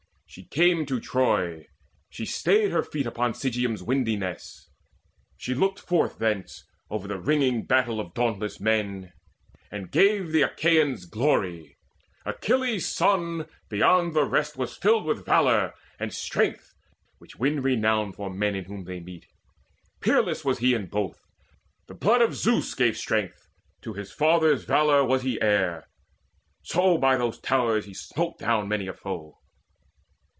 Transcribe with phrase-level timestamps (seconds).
[0.33, 1.67] She came to Troy,
[2.09, 4.69] she stayed her feet upon Sigeum's windy ness,
[5.35, 9.11] she looked forth thence Over the ringing battle of dauntless men,
[9.69, 11.75] And gave the Achaeans glory.
[12.25, 16.75] Achilles' son Beyond the rest was filled with valour and strength
[17.17, 19.25] Which win renown for men in whom they meet.
[19.99, 21.25] Peerless was he in both:
[21.87, 23.49] the blood of Zeus Gave strength;
[23.81, 25.89] to his father's valour was he heir;
[26.63, 29.37] So by those towers he smote down many a foe.